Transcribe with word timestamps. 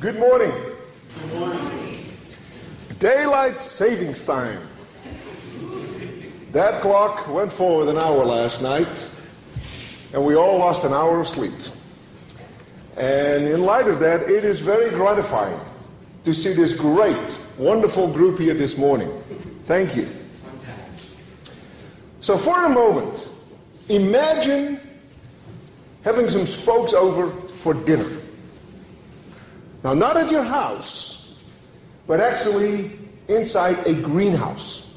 Good 0.00 0.16
morning. 0.16 0.52
Good 0.52 1.40
morning. 1.40 2.04
Daylight 3.00 3.58
savings 3.58 4.22
time. 4.22 4.60
That 6.52 6.80
clock 6.80 7.26
went 7.26 7.52
forward 7.52 7.88
an 7.88 7.98
hour 7.98 8.24
last 8.24 8.62
night, 8.62 9.10
and 10.12 10.24
we 10.24 10.36
all 10.36 10.58
lost 10.58 10.84
an 10.84 10.92
hour 10.92 11.20
of 11.20 11.26
sleep. 11.26 11.52
And 12.96 13.48
in 13.48 13.62
light 13.62 13.88
of 13.88 13.98
that, 13.98 14.30
it 14.30 14.44
is 14.44 14.60
very 14.60 14.88
gratifying 14.90 15.58
to 16.22 16.32
see 16.32 16.52
this 16.52 16.78
great, 16.78 17.38
wonderful 17.56 18.06
group 18.06 18.38
here 18.38 18.54
this 18.54 18.78
morning. 18.78 19.10
Thank 19.64 19.96
you. 19.96 20.08
So, 22.20 22.38
for 22.38 22.66
a 22.66 22.68
moment, 22.68 23.28
imagine 23.88 24.78
having 26.04 26.30
some 26.30 26.46
folks 26.46 26.92
over 26.92 27.32
for 27.48 27.74
dinner. 27.74 28.17
Now, 29.84 29.94
not 29.94 30.16
at 30.16 30.30
your 30.30 30.42
house, 30.42 31.42
but 32.06 32.20
actually 32.20 32.90
inside 33.28 33.86
a 33.86 33.94
greenhouse 33.94 34.96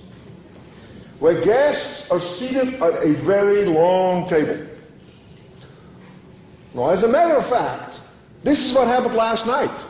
where 1.19 1.39
guests 1.39 2.09
are 2.09 2.19
seated 2.19 2.81
at 2.81 3.03
a 3.03 3.13
very 3.13 3.65
long 3.65 4.27
table. 4.27 4.57
Now, 6.73 6.89
as 6.89 7.03
a 7.03 7.07
matter 7.07 7.35
of 7.35 7.45
fact, 7.45 7.99
this 8.43 8.65
is 8.65 8.73
what 8.73 8.87
happened 8.87 9.13
last 9.13 9.45
night 9.45 9.85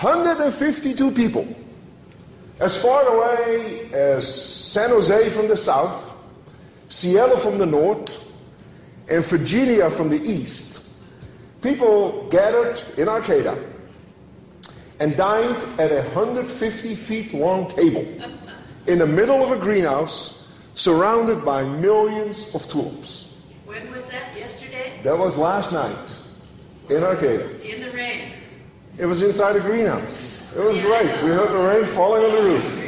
152 0.00 1.10
people, 1.10 1.46
as 2.60 2.80
far 2.80 3.02
away 3.02 3.90
as 3.92 4.32
San 4.32 4.90
Jose 4.90 5.28
from 5.30 5.48
the 5.48 5.56
south, 5.56 6.16
Seattle 6.88 7.36
from 7.36 7.58
the 7.58 7.66
north, 7.66 8.24
and 9.10 9.24
Virginia 9.26 9.90
from 9.90 10.08
the 10.08 10.22
east. 10.22 10.87
People 11.62 12.28
gathered 12.30 12.80
in 12.96 13.08
Arcata 13.08 13.58
and 15.00 15.16
dined 15.16 15.64
at 15.78 15.90
a 15.90 16.02
150 16.14 16.94
feet 16.94 17.34
long 17.34 17.68
table 17.70 18.06
in 18.86 18.98
the 18.98 19.06
middle 19.06 19.42
of 19.42 19.50
a 19.50 19.56
greenhouse 19.56 20.48
surrounded 20.74 21.44
by 21.44 21.64
millions 21.64 22.54
of 22.54 22.68
tulips. 22.68 23.42
When 23.66 23.90
was 23.90 24.08
that? 24.10 24.36
Yesterday? 24.36 24.92
That 25.02 25.18
was 25.18 25.36
last 25.36 25.72
night 25.72 26.14
in 26.88 27.02
Arcata. 27.02 27.50
In 27.68 27.80
the 27.80 27.90
rain. 27.90 28.30
It 28.96 29.06
was 29.06 29.22
inside 29.22 29.56
a 29.56 29.60
greenhouse. 29.60 30.52
It 30.56 30.62
was 30.62 30.80
great. 30.80 31.10
We 31.22 31.30
heard 31.30 31.52
the 31.52 31.58
rain 31.58 31.84
falling 31.84 32.24
on 32.24 32.34
the 32.34 32.42
roof. 32.42 32.84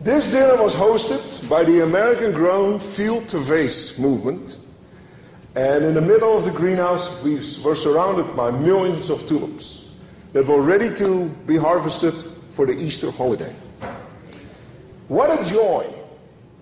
This 0.00 0.32
dinner 0.32 0.60
was 0.60 0.74
hosted 0.74 1.48
by 1.48 1.62
the 1.62 1.84
American 1.84 2.32
grown 2.32 2.80
field 2.80 3.28
to 3.28 3.38
vase 3.38 4.00
movement. 4.00 4.56
And 5.54 5.84
in 5.84 5.94
the 5.94 6.00
middle 6.00 6.36
of 6.36 6.44
the 6.44 6.50
greenhouse, 6.50 7.22
we 7.22 7.34
were 7.62 7.74
surrounded 7.74 8.34
by 8.34 8.50
millions 8.50 9.10
of 9.10 9.26
tulips 9.26 9.90
that 10.32 10.46
were 10.46 10.62
ready 10.62 10.94
to 10.96 11.28
be 11.46 11.58
harvested 11.58 12.14
for 12.50 12.64
the 12.64 12.72
Easter 12.72 13.10
holiday. 13.10 13.54
What 15.08 15.28
a 15.28 15.44
joy 15.44 15.86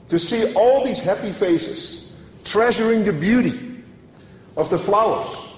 to 0.08 0.18
see 0.18 0.52
all 0.54 0.84
these 0.84 0.98
happy 0.98 1.30
faces 1.30 2.20
treasuring 2.44 3.04
the 3.04 3.12
beauty 3.12 3.82
of 4.56 4.68
the 4.70 4.78
flowers 4.78 5.54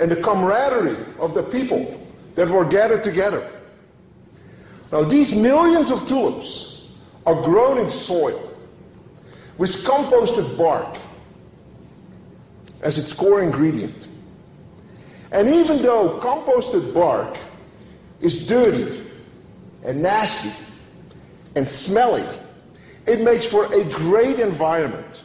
and 0.00 0.08
the 0.08 0.16
camaraderie 0.16 1.04
of 1.18 1.34
the 1.34 1.42
people 1.42 2.00
that 2.36 2.48
were 2.48 2.64
gathered 2.64 3.02
together. 3.02 3.50
Now, 4.92 5.02
these 5.02 5.34
millions 5.34 5.90
of 5.90 6.06
tulips 6.06 6.92
are 7.26 7.42
grown 7.42 7.78
in 7.78 7.90
soil 7.90 8.40
with 9.58 9.70
composted 9.84 10.56
bark 10.56 10.96
as 12.82 12.98
its 12.98 13.12
core 13.12 13.40
ingredient. 13.40 14.08
And 15.32 15.48
even 15.48 15.82
though 15.82 16.18
composted 16.20 16.94
bark 16.94 17.36
is 18.20 18.46
dirty 18.46 19.02
and 19.84 20.02
nasty 20.02 20.50
and 21.54 21.68
smelly, 21.68 22.24
it 23.06 23.20
makes 23.20 23.46
for 23.46 23.72
a 23.74 23.84
great 23.84 24.38
environment 24.38 25.24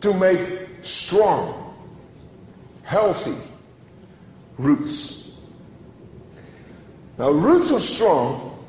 to 0.00 0.12
make 0.14 0.68
strong, 0.82 1.74
healthy 2.82 3.36
roots. 4.58 5.40
Now, 7.18 7.30
roots 7.30 7.70
are 7.70 7.80
strong 7.80 8.64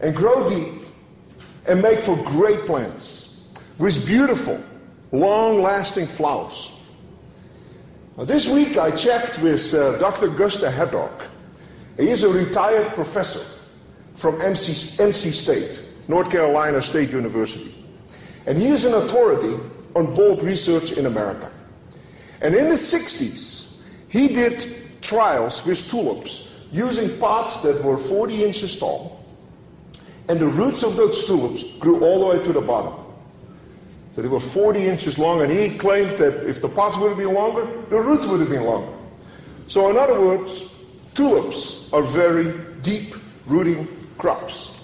and 0.00 0.14
grow 0.14 0.48
deep 0.48 0.84
and 1.66 1.82
make 1.82 2.00
for 2.00 2.16
great 2.16 2.60
plants 2.60 3.48
with 3.78 4.06
beautiful, 4.06 4.60
long 5.12 5.60
lasting 5.60 6.06
flowers. 6.06 6.77
This 8.22 8.52
week 8.52 8.76
I 8.76 8.90
checked 8.90 9.40
with 9.42 9.72
uh, 9.74 9.96
Dr. 9.98 10.26
Gusta 10.26 10.68
Haddock. 10.72 11.22
He 11.96 12.08
is 12.08 12.24
a 12.24 12.28
retired 12.28 12.88
professor 12.88 13.62
from 14.16 14.40
MC, 14.40 14.72
NC 15.00 15.32
State, 15.32 15.80
North 16.08 16.28
Carolina 16.28 16.82
State 16.82 17.10
University. 17.10 17.72
And 18.46 18.58
he 18.58 18.66
is 18.70 18.84
an 18.84 18.94
authority 18.94 19.54
on 19.94 20.16
bulb 20.16 20.42
research 20.42 20.98
in 20.98 21.06
America. 21.06 21.52
And 22.40 22.56
in 22.56 22.64
the 22.64 22.74
60s, 22.74 23.82
he 24.08 24.26
did 24.26 25.00
trials 25.00 25.64
with 25.64 25.88
tulips 25.88 26.52
using 26.72 27.16
pots 27.20 27.62
that 27.62 27.84
were 27.84 27.96
40 27.96 28.44
inches 28.44 28.80
tall. 28.80 29.24
And 30.28 30.40
the 30.40 30.48
roots 30.48 30.82
of 30.82 30.96
those 30.96 31.24
tulips 31.24 31.62
grew 31.78 32.04
all 32.04 32.18
the 32.18 32.36
way 32.36 32.44
to 32.44 32.52
the 32.52 32.60
bottom. 32.60 33.07
So 34.18 34.22
they 34.22 34.28
were 34.28 34.40
40 34.40 34.84
inches 34.84 35.16
long, 35.16 35.42
and 35.42 35.48
he 35.48 35.78
claimed 35.78 36.18
that 36.18 36.44
if 36.44 36.60
the 36.60 36.68
pots 36.68 36.96
would 36.96 37.10
have 37.10 37.18
been 37.18 37.34
longer, 37.34 37.64
the 37.88 38.00
roots 38.00 38.26
would 38.26 38.40
have 38.40 38.48
been 38.48 38.64
longer. 38.64 38.92
So, 39.68 39.90
in 39.90 39.96
other 39.96 40.20
words, 40.20 40.76
tulips 41.14 41.92
are 41.92 42.02
very 42.02 42.52
deep 42.82 43.14
rooting 43.46 43.86
crops. 44.18 44.76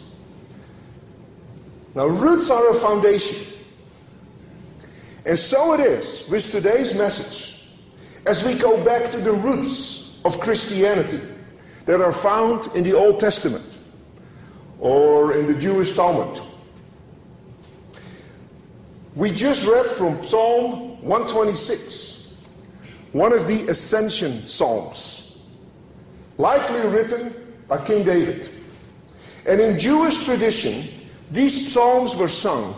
Now, 1.97 2.07
roots 2.07 2.49
are 2.49 2.71
a 2.71 2.75
foundation. 2.75 3.45
And 5.27 5.37
so 5.37 5.73
it 5.73 5.81
is 5.81 6.29
with 6.29 6.53
today's 6.53 6.97
message 6.97 7.69
as 8.27 8.45
we 8.45 8.55
go 8.55 8.85
back 8.85 9.11
to 9.11 9.19
the 9.19 9.33
roots 9.33 10.25
of 10.25 10.39
Christianity 10.39 11.21
that 11.87 12.01
are 12.01 12.13
found 12.13 12.69
in 12.77 12.85
the 12.85 12.93
Old 12.93 13.19
Testament 13.19 13.67
or 14.79 15.33
in 15.33 15.53
the 15.53 15.59
Jewish 15.59 15.97
Talmud. 15.97 16.41
We 19.17 19.31
just 19.31 19.65
read 19.65 19.87
from 19.87 20.25
Psalm 20.25 21.01
126, 21.03 22.37
one 23.13 23.33
of 23.33 23.47
the 23.47 23.69
Ascension 23.69 24.45
Psalms, 24.45 25.41
likely 26.37 26.81
written 26.89 27.33
by 27.69 27.85
King 27.85 28.05
David. 28.05 28.49
And 29.47 29.61
in 29.61 29.79
Jewish 29.79 30.25
tradition, 30.25 30.89
these 31.31 31.73
psalms 31.73 32.17
were 32.17 32.27
sung 32.27 32.75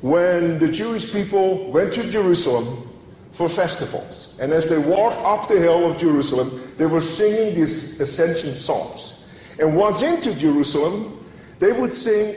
when 0.00 0.58
the 0.58 0.66
Jewish 0.66 1.12
people 1.12 1.70
went 1.70 1.94
to 1.94 2.10
Jerusalem 2.10 2.90
for 3.30 3.48
festivals. 3.48 4.36
And 4.40 4.52
as 4.52 4.66
they 4.66 4.78
walked 4.78 5.20
up 5.22 5.46
the 5.46 5.60
hill 5.60 5.88
of 5.88 5.98
Jerusalem, 5.98 6.60
they 6.78 6.86
were 6.86 7.00
singing 7.00 7.54
these 7.54 8.00
ascension 8.00 8.52
psalms. 8.54 9.24
And 9.60 9.76
once 9.76 10.02
into 10.02 10.34
Jerusalem, 10.34 11.24
they 11.60 11.70
would 11.70 11.94
sing 11.94 12.34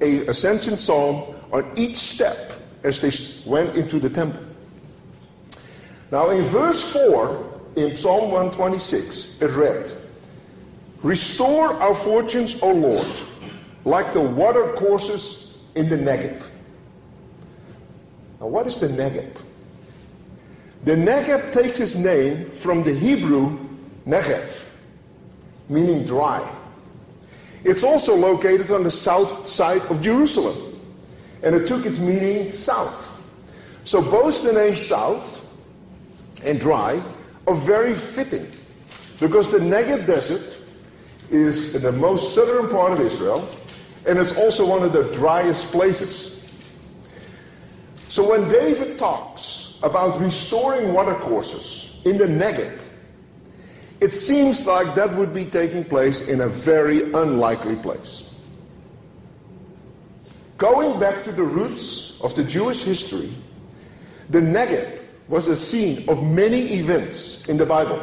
a 0.00 0.26
ascension 0.26 0.76
psalm 0.76 1.36
on 1.52 1.70
each 1.76 1.96
step 1.96 2.52
as 2.82 3.00
they 3.00 3.12
went 3.48 3.76
into 3.76 3.98
the 3.98 4.10
temple. 4.10 4.42
Now, 6.10 6.30
in 6.30 6.42
verse 6.42 6.92
4 6.92 7.60
in 7.76 7.96
Psalm 7.96 8.30
126, 8.32 9.40
it 9.40 9.50
read, 9.52 9.92
Restore 11.02 11.74
our 11.74 11.94
fortunes, 11.94 12.62
O 12.62 12.72
Lord, 12.72 13.06
like 13.84 14.12
the 14.12 14.20
water 14.20 14.72
courses 14.74 15.58
in 15.74 15.88
the 15.88 15.96
Negeb. 15.96 16.42
Now, 18.40 18.46
what 18.46 18.66
is 18.66 18.76
the 18.80 18.88
Negeb? 18.88 19.36
The 20.84 20.94
Negeb 20.94 21.52
takes 21.52 21.80
its 21.80 21.94
name 21.94 22.50
from 22.50 22.82
the 22.82 22.92
Hebrew 22.92 23.58
Negev, 24.06 24.68
meaning 25.68 26.04
dry. 26.04 26.50
It's 27.64 27.84
also 27.84 28.16
located 28.16 28.70
on 28.70 28.82
the 28.82 28.90
south 28.90 29.48
side 29.48 29.82
of 29.82 30.02
Jerusalem, 30.02 30.71
and 31.42 31.54
it 31.54 31.66
took 31.66 31.86
its 31.86 31.98
meaning 31.98 32.52
south. 32.52 33.10
So 33.84 34.00
both 34.00 34.42
the 34.42 34.52
name 34.52 34.76
south 34.76 35.44
and 36.44 36.58
dry 36.60 37.02
are 37.46 37.54
very 37.54 37.94
fitting 37.94 38.46
because 39.18 39.50
the 39.50 39.58
Negev 39.58 40.06
desert 40.06 40.58
is 41.30 41.74
in 41.74 41.82
the 41.82 41.92
most 41.92 42.34
southern 42.34 42.70
part 42.70 42.92
of 42.92 43.00
Israel, 43.00 43.48
and 44.06 44.18
it's 44.18 44.36
also 44.38 44.66
one 44.66 44.82
of 44.82 44.92
the 44.92 45.04
driest 45.14 45.72
places. 45.72 46.52
So 48.08 48.28
when 48.28 48.50
David 48.50 48.98
talks 48.98 49.80
about 49.82 50.20
restoring 50.20 50.92
watercourses 50.92 52.02
in 52.04 52.18
the 52.18 52.26
Negev, 52.26 52.78
it 54.00 54.12
seems 54.12 54.66
like 54.66 54.94
that 54.96 55.14
would 55.14 55.32
be 55.32 55.44
taking 55.44 55.84
place 55.84 56.28
in 56.28 56.40
a 56.40 56.48
very 56.48 57.12
unlikely 57.12 57.76
place. 57.76 58.31
Going 60.62 61.00
back 61.00 61.24
to 61.24 61.32
the 61.32 61.42
roots 61.42 62.20
of 62.22 62.36
the 62.36 62.44
Jewish 62.44 62.82
history, 62.82 63.32
the 64.30 64.38
Negev 64.38 65.00
was 65.26 65.48
a 65.48 65.56
scene 65.56 66.08
of 66.08 66.22
many 66.22 66.74
events 66.74 67.48
in 67.48 67.56
the 67.56 67.66
Bible. 67.66 68.00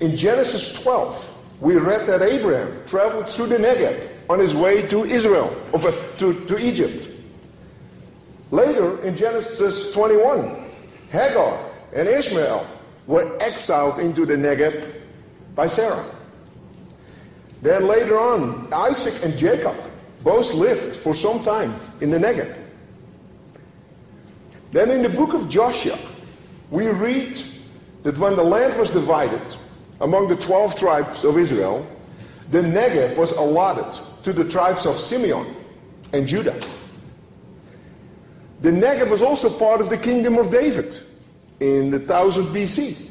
In 0.00 0.18
Genesis 0.18 0.82
12, 0.82 1.38
we 1.62 1.76
read 1.76 2.06
that 2.06 2.20
Abraham 2.20 2.84
traveled 2.84 3.30
through 3.30 3.46
the 3.46 3.56
Negev 3.56 4.06
on 4.28 4.38
his 4.38 4.54
way 4.54 4.86
to 4.88 5.06
Israel, 5.06 5.50
of, 5.72 5.86
uh, 5.86 5.92
to, 6.18 6.44
to 6.44 6.58
Egypt. 6.58 7.08
Later, 8.50 9.02
in 9.02 9.16
Genesis 9.16 9.94
21, 9.94 10.62
Hagar 11.08 11.58
and 11.94 12.06
Ishmael 12.06 12.66
were 13.06 13.38
exiled 13.40 13.98
into 13.98 14.26
the 14.26 14.34
Negev 14.34 14.94
by 15.54 15.66
Sarah. 15.68 16.04
Then 17.62 17.86
later 17.86 18.20
on, 18.20 18.68
Isaac 18.74 19.24
and 19.24 19.38
Jacob 19.38 19.89
both 20.22 20.54
lived 20.54 20.94
for 20.96 21.14
some 21.14 21.42
time 21.42 21.74
in 22.00 22.10
the 22.10 22.18
Negev. 22.18 22.56
Then 24.72 24.90
in 24.90 25.02
the 25.02 25.08
book 25.08 25.34
of 25.34 25.48
Joshua, 25.48 25.98
we 26.70 26.88
read 26.88 27.42
that 28.02 28.16
when 28.18 28.36
the 28.36 28.44
land 28.44 28.78
was 28.78 28.90
divided 28.90 29.42
among 30.00 30.28
the 30.28 30.36
12 30.36 30.76
tribes 30.76 31.24
of 31.24 31.36
Israel, 31.36 31.86
the 32.50 32.60
Negev 32.60 33.16
was 33.16 33.32
allotted 33.32 34.00
to 34.22 34.32
the 34.32 34.44
tribes 34.44 34.86
of 34.86 34.96
Simeon 34.96 35.46
and 36.12 36.26
Judah. 36.26 36.58
The 38.60 38.70
Negev 38.70 39.08
was 39.08 39.22
also 39.22 39.48
part 39.48 39.80
of 39.80 39.88
the 39.88 39.96
kingdom 39.96 40.36
of 40.36 40.50
David 40.50 41.00
in 41.60 41.90
the 41.90 41.98
1000 41.98 42.44
BC. 42.46 43.10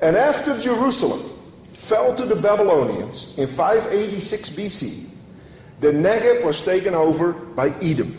And 0.00 0.16
after 0.16 0.58
Jerusalem 0.58 1.20
fell 1.72 2.14
to 2.14 2.24
the 2.24 2.36
Babylonians 2.36 3.38
in 3.38 3.46
586 3.46 4.50
BC, 4.50 5.10
the 5.80 5.88
Negev 5.88 6.44
was 6.44 6.64
taken 6.64 6.94
over 6.94 7.32
by 7.32 7.68
Edom, 7.82 8.16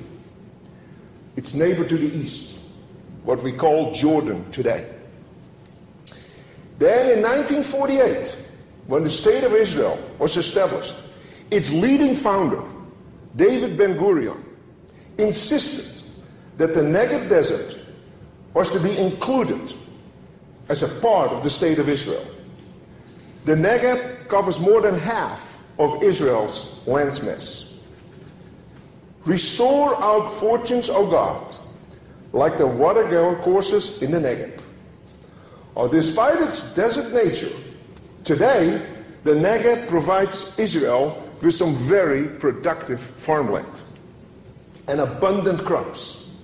its 1.36 1.54
neighbor 1.54 1.88
to 1.88 1.98
the 1.98 2.18
east, 2.18 2.60
what 3.24 3.42
we 3.42 3.52
call 3.52 3.94
Jordan 3.94 4.50
today. 4.52 4.94
Then 6.80 7.18
in 7.18 7.24
1948, 7.24 8.38
when 8.86 9.04
the 9.04 9.10
State 9.10 9.44
of 9.44 9.54
Israel 9.54 9.98
was 10.20 10.38
established, 10.38 10.96
its 11.50 11.72
leading 11.72 12.16
founder, 12.16 12.62
David 13.36 13.78
Ben 13.78 13.98
Gurion, 13.98 14.42
insisted 15.18 16.06
that 16.58 16.74
the 16.74 16.82
Negev 16.82 17.30
Desert 17.30 17.80
was 18.54 18.70
to 18.72 18.80
be 18.80 18.98
included 18.98 19.74
as 20.70 20.84
a 20.84 21.02
part 21.02 21.32
of 21.32 21.44
the 21.44 21.50
State 21.50 21.80
of 21.80 21.90
Israel. 21.90 22.26
The 23.46 23.56
Negev 23.56 24.28
covers 24.28 24.60
more 24.60 24.82
than 24.82 24.96
half 24.96 25.47
of 25.80 26.02
Israel's 26.04 26.84
landsmass. 26.86 27.80
Restore 29.26 29.96
our 29.96 30.30
fortunes, 30.30 30.90
O 30.90 31.10
God, 31.10 31.54
like 32.34 32.58
the 32.58 32.68
water 32.68 33.36
courses 33.42 34.02
in 34.02 34.12
the 34.12 34.20
Negev. 34.20 34.62
Or 35.76 35.90
despite 35.90 36.42
its 36.42 36.74
desert 36.76 37.14
nature, 37.14 37.56
today 38.24 38.82
the 39.24 39.34
Negev 39.34 39.88
provides 39.88 40.58
Israel 40.58 41.24
with 41.42 41.54
some 41.54 41.76
very 41.76 42.28
productive 42.28 43.02
farmland 43.02 43.82
and 44.88 45.02
abundant 45.02 45.64
crops 45.64 46.36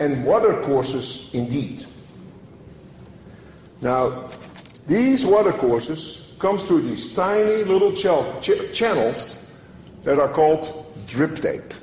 and 0.00 0.24
water 0.24 0.60
courses 0.62 1.32
indeed. 1.34 1.84
Now, 3.80 4.30
these 4.86 5.24
water 5.24 5.52
courses 6.38 6.58
come 6.58 6.58
through 6.58 6.88
these 6.88 7.14
tiny 7.14 7.64
little 7.64 7.92
ch- 7.92 8.42
ch- 8.42 8.72
channels 8.72 9.52
that 10.04 10.18
are 10.18 10.28
called 10.28 10.84
drip 11.06 11.40
tape. 11.40 11.74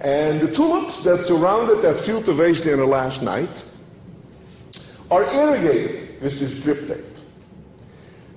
And 0.00 0.40
the 0.40 0.52
tulips 0.52 1.02
that 1.04 1.24
surrounded 1.24 1.82
that 1.82 1.96
field 1.96 2.28
of 2.28 2.36
dinner 2.36 2.86
last 2.86 3.22
night 3.22 3.64
are 5.10 5.24
irrigated 5.34 6.22
with 6.22 6.38
this 6.38 6.62
drip 6.62 6.86
tape. 6.86 7.04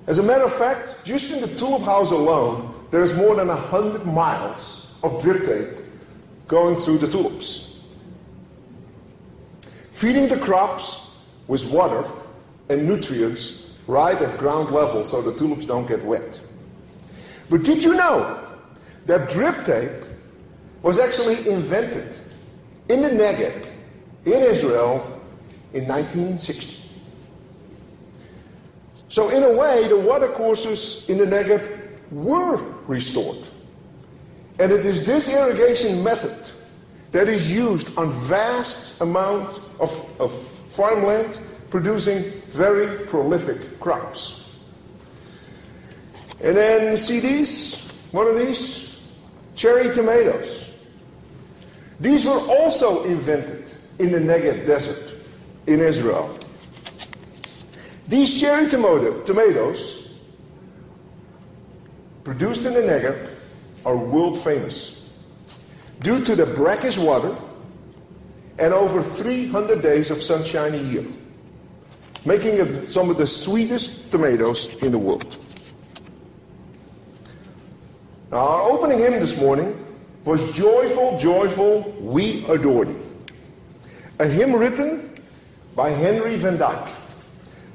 As 0.06 0.18
a 0.18 0.22
matter 0.22 0.44
of 0.44 0.52
fact, 0.52 1.04
just 1.04 1.32
in 1.32 1.40
the 1.40 1.58
tulip 1.58 1.82
house 1.82 2.10
alone, 2.10 2.74
there 2.90 3.02
is 3.02 3.14
more 3.14 3.36
than 3.36 3.48
100 3.48 4.04
miles 4.04 4.94
of 5.02 5.22
drip 5.22 5.46
tape 5.46 5.84
going 6.48 6.76
through 6.76 6.98
the 6.98 7.06
tulips. 7.06 7.84
Feeding 9.92 10.28
the 10.28 10.38
crops 10.38 11.16
with 11.46 11.70
water 11.72 12.04
and 12.68 12.86
nutrients 12.86 13.61
right 13.86 14.20
at 14.20 14.38
ground 14.38 14.70
level 14.70 15.04
so 15.04 15.22
the 15.22 15.34
tulips 15.34 15.66
don't 15.66 15.86
get 15.86 16.04
wet. 16.04 16.40
But 17.50 17.64
did 17.64 17.84
you 17.84 17.94
know 17.94 18.42
that 19.06 19.28
drip 19.28 19.64
tape 19.64 20.04
was 20.82 20.98
actually 20.98 21.48
invented 21.48 22.18
in 22.88 23.02
the 23.02 23.10
Negev 23.10 23.66
in 24.24 24.32
Israel 24.34 25.20
in 25.72 25.86
1960? 25.86 26.82
So, 29.08 29.28
in 29.28 29.42
a 29.42 29.52
way, 29.52 29.88
the 29.88 29.98
water 29.98 30.28
courses 30.28 31.10
in 31.10 31.18
the 31.18 31.26
Negev 31.26 32.00
were 32.10 32.56
restored. 32.86 33.46
And 34.58 34.72
it 34.72 34.86
is 34.86 35.04
this 35.04 35.34
irrigation 35.34 36.02
method 36.02 36.48
that 37.10 37.28
is 37.28 37.54
used 37.54 37.96
on 37.98 38.10
vast 38.10 39.00
amounts 39.02 39.60
of, 39.80 40.20
of 40.20 40.32
farmland 40.32 41.38
producing 41.72 42.22
very 42.50 43.06
prolific 43.06 43.80
crops. 43.80 44.58
And 46.44 46.54
then 46.54 46.98
see 46.98 47.18
these? 47.18 47.90
What 48.12 48.26
are 48.26 48.34
these? 48.34 49.00
Cherry 49.56 49.92
tomatoes. 49.94 50.70
These 51.98 52.26
were 52.26 52.40
also 52.40 53.04
invented 53.04 53.72
in 53.98 54.12
the 54.12 54.18
Negev 54.18 54.66
desert 54.66 55.18
in 55.66 55.80
Israel. 55.80 56.38
These 58.06 58.38
cherry 58.38 58.68
tomato, 58.68 59.22
tomatoes 59.22 60.20
produced 62.22 62.66
in 62.66 62.74
the 62.74 62.80
Negev 62.80 63.30
are 63.86 63.96
world 63.96 64.38
famous 64.38 65.10
due 66.00 66.22
to 66.22 66.36
the 66.36 66.44
brackish 66.44 66.98
water 66.98 67.34
and 68.58 68.74
over 68.74 69.00
300 69.00 69.80
days 69.80 70.10
of 70.10 70.22
sunshine 70.22 70.74
a 70.74 70.82
year, 70.82 71.06
making 72.24 72.58
it 72.58 72.92
some 72.92 73.10
of 73.10 73.16
the 73.16 73.26
sweetest 73.26 74.10
tomatoes 74.10 74.76
in 74.82 74.92
the 74.92 74.98
world. 74.98 75.36
Now, 78.30 78.38
our 78.38 78.70
opening 78.70 78.98
hymn 78.98 79.12
this 79.12 79.40
morning 79.40 79.78
was 80.24 80.52
Joyful, 80.52 81.18
Joyful, 81.18 81.82
We 82.00 82.46
Adore 82.46 82.86
Thee, 82.86 82.96
a 84.20 84.26
hymn 84.26 84.54
written 84.54 85.20
by 85.74 85.90
Henry 85.90 86.36
van 86.36 86.58
Dyke 86.58 86.88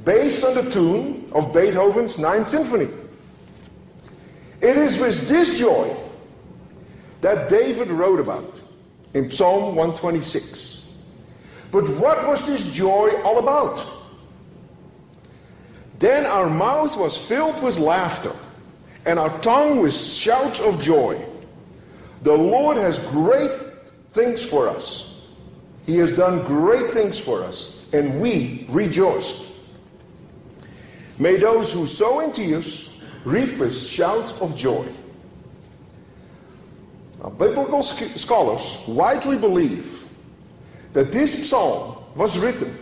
based 0.05 0.45
on 0.45 0.55
the 0.55 0.71
tune 0.71 1.29
of 1.33 1.53
Beethoven's 1.53 2.17
Ninth 2.17 2.47
Symphony. 2.47 2.87
It 4.61 4.77
is 4.77 4.97
with 4.97 5.27
this 5.27 5.59
joy 5.59 5.95
that 7.21 7.49
David 7.49 7.89
wrote 7.89 8.19
about 8.19 8.61
in 9.13 9.29
Psalm 9.29 9.75
126. 9.75 10.97
But 11.71 11.89
what 11.99 12.25
was 12.27 12.45
this 12.45 12.71
joy 12.71 13.21
all 13.23 13.39
about? 13.39 13.96
Then 15.99 16.25
our 16.25 16.49
mouth 16.49 16.95
was 16.97 17.17
filled 17.17 17.61
with 17.63 17.79
laughter, 17.79 18.33
and 19.05 19.17
our 19.17 19.39
tongue 19.39 19.81
with 19.81 19.93
shouts 19.93 20.59
of 20.59 20.81
joy. 20.81 21.19
The 22.21 22.35
Lord 22.35 22.77
has 22.77 22.99
great 23.07 23.51
things 24.11 24.45
for 24.45 24.69
us. 24.69 25.27
He 25.85 25.97
has 25.97 26.15
done 26.15 26.45
great 26.45 26.91
things 26.91 27.17
for 27.17 27.43
us, 27.43 27.89
and 27.93 28.19
we 28.19 28.65
rejoiced. 28.69 29.47
May 31.19 31.37
those 31.37 31.73
who 31.73 31.87
sow 31.87 32.19
in 32.19 32.31
tears 32.31 33.01
reap 33.23 33.57
with 33.57 33.75
shouts 33.75 34.39
of 34.39 34.55
joy. 34.55 34.85
Now, 37.23 37.29
biblical 37.29 37.81
scholars 37.81 38.83
widely 38.87 39.37
believe 39.37 40.07
that 40.93 41.11
this 41.11 41.49
psalm 41.49 41.97
was 42.15 42.37
written 42.37 42.77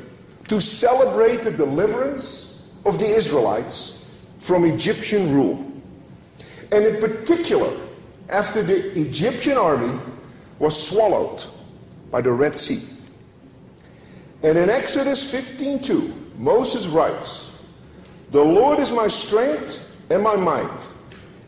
to 0.50 0.60
celebrate 0.60 1.44
the 1.44 1.52
deliverance 1.52 2.45
of 2.86 3.00
the 3.00 3.08
Israelites 3.08 4.16
from 4.40 4.64
Egyptian 4.66 5.34
rule. 5.34 5.72
And 6.72 6.86
in 6.86 7.00
particular, 7.00 7.76
after 8.30 8.62
the 8.64 9.00
Egyptian 9.00 9.58
army 9.58 10.00
was 10.60 10.76
swallowed 10.88 11.44
by 12.12 12.22
the 12.22 12.32
Red 12.32 12.58
Sea. 12.58 12.82
And 14.44 14.58
in 14.58 14.70
Exodus 14.70 15.26
15:2, 15.30 16.12
Moses 16.38 16.88
writes, 16.88 17.60
the 18.32 18.44
Lord 18.44 18.80
is 18.80 18.92
my 18.92 19.08
strength 19.08 19.80
and 20.10 20.22
my 20.22 20.36
might, 20.36 20.88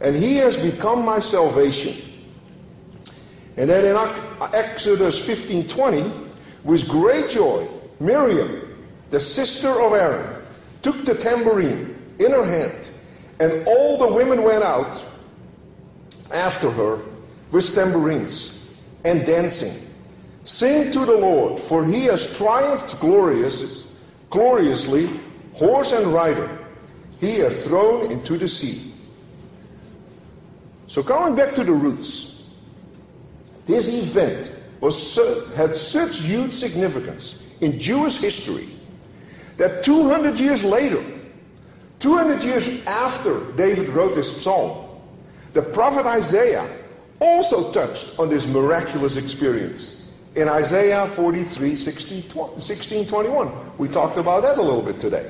and 0.01 0.15
he 0.15 0.37
has 0.37 0.57
become 0.57 1.03
my 1.03 1.19
salvation. 1.19 1.95
And 3.57 3.69
then 3.69 3.85
in 3.85 3.97
Exodus 4.53 5.19
15:20, 5.19 6.11
with 6.63 6.87
great 6.87 7.29
joy, 7.29 7.67
Miriam, 7.99 8.61
the 9.09 9.19
sister 9.19 9.69
of 9.81 9.93
Aaron, 9.93 10.36
took 10.81 11.05
the 11.05 11.15
tambourine 11.15 11.97
in 12.19 12.31
her 12.31 12.45
hand, 12.45 12.89
and 13.39 13.65
all 13.67 13.97
the 13.97 14.13
women 14.13 14.43
went 14.43 14.63
out 14.63 15.03
after 16.33 16.69
her 16.71 16.99
with 17.51 17.73
tambourines 17.73 18.75
and 19.05 19.25
dancing. 19.25 19.95
Sing 20.43 20.91
to 20.91 21.05
the 21.05 21.17
Lord, 21.17 21.59
for 21.59 21.85
he 21.85 22.05
has 22.05 22.37
triumphed 22.37 22.99
glorious, 22.99 23.85
gloriously 24.29 25.09
horse 25.53 25.91
and 25.91 26.07
rider, 26.07 26.65
he 27.19 27.39
hath 27.39 27.65
thrown 27.65 28.11
into 28.11 28.37
the 28.37 28.47
sea. 28.47 28.93
So, 30.87 31.03
going 31.03 31.35
back 31.35 31.53
to 31.55 31.63
the 31.63 31.73
roots, 31.73 32.55
this 33.65 33.93
event 33.93 34.51
was, 34.79 35.17
had 35.55 35.75
such 35.75 36.21
huge 36.21 36.53
significance 36.53 37.53
in 37.59 37.79
Jewish 37.79 38.17
history 38.17 38.67
that 39.57 39.83
200 39.83 40.39
years 40.39 40.63
later, 40.63 41.03
200 41.99 42.43
years 42.43 42.85
after 42.85 43.51
David 43.53 43.89
wrote 43.89 44.15
this 44.15 44.41
psalm, 44.41 44.85
the 45.53 45.61
prophet 45.61 46.05
Isaiah 46.05 46.67
also 47.19 47.71
touched 47.71 48.19
on 48.19 48.29
this 48.29 48.45
miraculous 48.45 49.17
experience 49.17 50.13
in 50.35 50.47
Isaiah 50.47 51.07
43 51.07 51.75
16, 51.75 52.59
16 52.59 53.07
21. 53.07 53.51
We 53.79 53.87
talked 53.87 54.17
about 54.17 54.43
that 54.43 54.57
a 54.57 54.61
little 54.61 54.83
bit 54.83 54.99
today. 54.99 55.29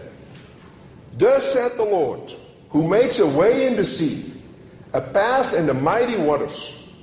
Thus 1.18 1.54
said 1.54 1.72
the 1.78 1.86
Lord, 1.86 2.34
who 2.70 2.88
makes 2.88 3.20
a 3.20 3.28
way 3.38 3.68
in 3.68 3.76
the 3.76 3.86
sea, 3.86 4.34
a 4.94 5.02
path 5.02 5.56
in 5.56 5.66
the 5.66 5.74
mighty 5.74 6.18
waters, 6.18 6.94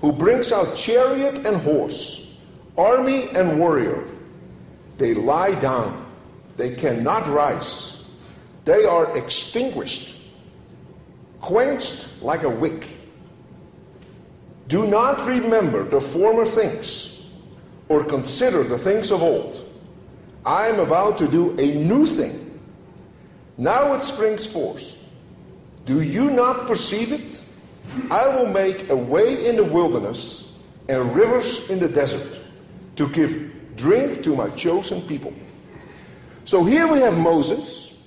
who 0.00 0.12
brings 0.12 0.52
out 0.52 0.76
chariot 0.76 1.46
and 1.46 1.56
horse, 1.56 2.40
army 2.76 3.28
and 3.30 3.58
warrior. 3.58 4.04
They 4.98 5.14
lie 5.14 5.58
down, 5.60 6.03
they 6.56 6.74
cannot 6.74 7.26
rise, 7.28 8.08
they 8.64 8.84
are 8.84 9.16
extinguished, 9.16 10.20
quenched 11.40 12.22
like 12.22 12.42
a 12.42 12.50
wick. 12.50 12.86
Do 14.68 14.86
not 14.86 15.26
remember 15.26 15.84
the 15.84 16.00
former 16.00 16.44
things, 16.44 17.30
or 17.88 18.04
consider 18.04 18.62
the 18.62 18.78
things 18.78 19.10
of 19.10 19.22
old. 19.22 19.60
I 20.46 20.68
am 20.68 20.80
about 20.80 21.18
to 21.18 21.28
do 21.28 21.50
a 21.58 21.74
new 21.74 22.06
thing. 22.06 22.60
Now 23.56 23.94
it 23.94 24.02
springs 24.02 24.46
forth. 24.46 25.02
Do 25.84 26.00
you 26.00 26.30
not 26.30 26.66
perceive 26.66 27.12
it? 27.12 27.42
I 28.10 28.26
will 28.28 28.46
make 28.46 28.88
a 28.88 28.96
way 28.96 29.46
in 29.46 29.56
the 29.56 29.64
wilderness 29.64 30.58
and 30.88 31.14
rivers 31.14 31.70
in 31.70 31.78
the 31.78 31.88
desert 31.88 32.40
to 32.96 33.08
give 33.08 33.76
drink 33.76 34.22
to 34.24 34.34
my 34.34 34.48
chosen 34.50 35.02
people. 35.02 35.32
So 36.44 36.62
here 36.62 36.86
we 36.86 36.98
have 37.00 37.16
Moses, 37.16 38.02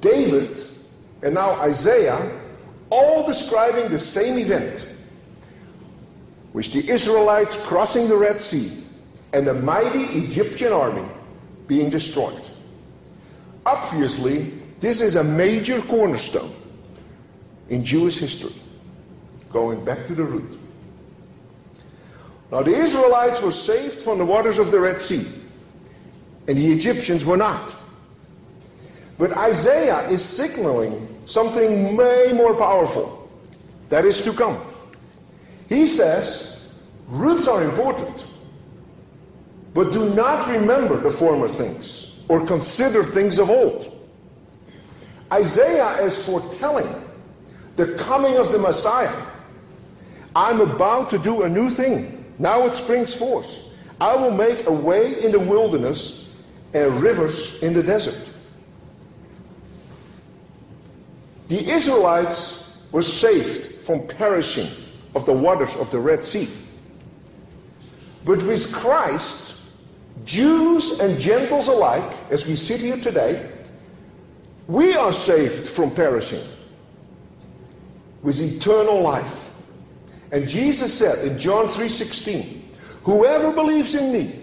David, 0.00 0.60
and 1.22 1.34
now 1.34 1.52
Isaiah, 1.60 2.30
all 2.90 3.26
describing 3.26 3.90
the 3.90 3.98
same 3.98 4.38
event, 4.38 4.88
which 6.52 6.70
the 6.70 6.88
Israelites 6.88 7.56
crossing 7.66 8.08
the 8.08 8.16
Red 8.16 8.40
Sea 8.40 8.84
and 9.32 9.44
the 9.44 9.54
mighty 9.54 10.04
Egyptian 10.04 10.72
army 10.72 11.06
being 11.66 11.90
destroyed. 11.90 12.40
Obviously, 13.66 14.52
this 14.78 15.00
is 15.00 15.16
a 15.16 15.24
major 15.24 15.80
cornerstone 15.82 16.54
in 17.70 17.84
Jewish 17.84 18.18
history, 18.18 18.54
going 19.50 19.84
back 19.84 20.06
to 20.06 20.14
the 20.14 20.22
root. 20.22 20.58
Now, 22.52 22.62
the 22.62 22.70
Israelites 22.70 23.42
were 23.42 23.50
saved 23.50 24.00
from 24.00 24.18
the 24.18 24.24
waters 24.24 24.58
of 24.58 24.70
the 24.70 24.78
Red 24.78 25.00
Sea, 25.00 25.26
and 26.46 26.58
the 26.58 26.72
Egyptians 26.72 27.24
were 27.24 27.36
not. 27.36 27.74
But 29.18 29.36
Isaiah 29.36 30.08
is 30.08 30.24
signaling 30.24 31.08
something 31.24 31.96
way 31.96 32.32
more 32.34 32.54
powerful 32.54 33.30
that 33.88 34.04
is 34.04 34.22
to 34.24 34.32
come. 34.32 34.60
He 35.68 35.86
says, 35.86 36.68
roots 37.08 37.48
are 37.48 37.62
important, 37.62 38.26
but 39.72 39.92
do 39.92 40.12
not 40.14 40.48
remember 40.48 40.98
the 41.00 41.10
former 41.10 41.48
things 41.48 42.22
or 42.28 42.44
consider 42.44 43.02
things 43.02 43.38
of 43.38 43.50
old. 43.50 43.90
Isaiah 45.32 46.02
is 46.02 46.24
foretelling 46.24 46.88
the 47.76 47.94
coming 47.94 48.36
of 48.36 48.52
the 48.52 48.58
Messiah. 48.58 49.14
I'm 50.36 50.60
about 50.60 51.10
to 51.10 51.18
do 51.18 51.42
a 51.42 51.48
new 51.48 51.70
thing. 51.70 52.24
Now 52.38 52.66
it 52.66 52.74
springs 52.74 53.14
forth. 53.14 53.72
I 54.00 54.14
will 54.16 54.30
make 54.32 54.66
a 54.66 54.72
way 54.72 55.22
in 55.24 55.32
the 55.32 55.38
wilderness 55.38 56.23
and 56.74 57.00
rivers 57.00 57.62
in 57.62 57.72
the 57.72 57.82
desert. 57.82 58.30
The 61.48 61.70
Israelites 61.70 62.82
were 62.90 63.02
saved 63.02 63.80
from 63.82 64.06
perishing 64.06 64.68
of 65.14 65.24
the 65.24 65.32
waters 65.32 65.76
of 65.76 65.90
the 65.90 65.98
Red 65.98 66.24
Sea. 66.24 66.48
But 68.24 68.42
with 68.42 68.72
Christ, 68.74 69.54
Jews 70.24 71.00
and 71.00 71.20
Gentiles 71.20 71.68
alike, 71.68 72.16
as 72.30 72.46
we 72.46 72.56
sit 72.56 72.80
here 72.80 72.96
today, 72.96 73.48
we 74.66 74.94
are 74.94 75.12
saved 75.12 75.68
from 75.68 75.90
perishing 75.90 76.42
with 78.22 78.40
eternal 78.40 79.00
life. 79.00 79.52
And 80.32 80.48
Jesus 80.48 80.92
said 80.92 81.26
in 81.26 81.38
John 81.38 81.68
3:16, 81.68 82.62
"Whoever 83.04 83.52
believes 83.52 83.94
in 83.94 84.10
me 84.12 84.34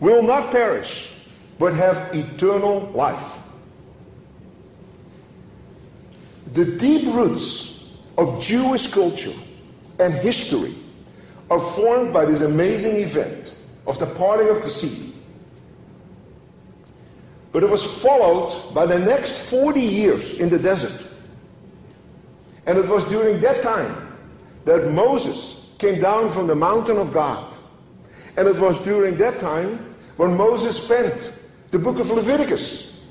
will 0.00 0.22
not 0.22 0.50
perish, 0.50 1.10
but 1.58 1.72
have 1.74 2.14
eternal 2.14 2.90
life." 2.94 3.40
The 6.54 6.64
deep 6.64 7.14
roots 7.14 7.92
of 8.16 8.40
Jewish 8.40 8.92
culture 8.92 9.34
and 9.98 10.14
history 10.14 10.74
are 11.50 11.60
formed 11.60 12.12
by 12.12 12.24
this 12.24 12.40
amazing 12.40 12.96
event 12.96 13.54
of 13.86 13.98
the 13.98 14.06
parting 14.06 14.48
of 14.48 14.62
the 14.62 14.68
sea. 14.68 15.12
But 17.52 17.62
it 17.62 17.70
was 17.70 17.84
followed 18.02 18.52
by 18.74 18.86
the 18.86 18.98
next 18.98 19.32
40 19.48 19.80
years 19.80 20.40
in 20.40 20.48
the 20.48 20.58
desert. 20.58 21.06
And 22.66 22.76
it 22.76 22.88
was 22.88 23.04
during 23.04 23.40
that 23.40 23.62
time 23.62 23.94
that 24.64 24.92
Moses 24.92 25.72
came 25.78 26.00
down 26.00 26.30
from 26.30 26.46
the 26.48 26.54
mountain 26.54 26.98
of 26.98 27.12
God. 27.12 27.54
And 28.36 28.48
it 28.48 28.58
was 28.58 28.78
during 28.80 29.16
that 29.18 29.38
time 29.38 29.78
when 30.16 30.36
Moses 30.36 30.82
spent 30.82 31.32
the 31.70 31.78
book 31.78 31.98
of 31.98 32.10
Leviticus 32.10 33.04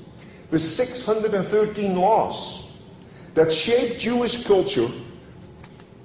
with 0.50 0.62
613 0.62 1.96
laws 1.96 2.78
that 3.34 3.52
shaped 3.52 4.00
Jewish 4.00 4.44
culture 4.44 4.88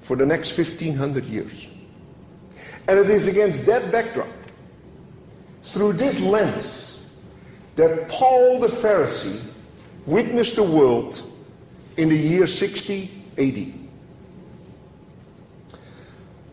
for 0.02 0.16
the 0.16 0.26
next 0.26 0.58
1500 0.58 1.26
years. 1.26 1.70
And 2.88 3.00
it 3.00 3.10
is 3.10 3.28
against 3.28 3.66
that 3.68 3.92
backdrop, 3.92 4.28
through 5.64 5.94
this 5.94 6.22
lens, 6.22 7.22
that 7.76 8.10
Paul 8.10 8.60
the 8.60 8.68
Pharisee 8.68 9.50
witnessed 10.06 10.58
the 10.58 10.64
world 10.64 11.22
in 11.98 12.10
the 12.10 12.18
year 12.18 12.48
60 12.48 13.10
AD. 13.38 13.74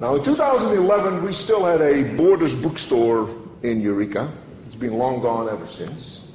Now, 0.01 0.15
in 0.15 0.23
2011, 0.23 1.25
we 1.25 1.33
still 1.33 1.65
had 1.65 1.81
a 1.81 2.15
Borders 2.15 2.55
bookstore 2.55 3.29
in 3.65 3.81
Eureka. 3.81 4.31
Been 4.79 4.97
long 4.97 5.21
gone 5.21 5.49
ever 5.49 5.67
since. 5.67 6.33